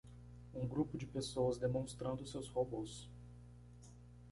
Um 0.51 0.65
grupo 0.67 0.97
de 0.97 1.05
pessoas 1.05 1.59
demonstrando 1.59 2.25
seus 2.25 2.47
robôs. 2.49 3.07